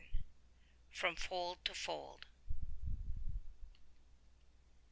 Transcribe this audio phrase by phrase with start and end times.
[0.89, 2.25] 129 FROM FOLD TO FOLD.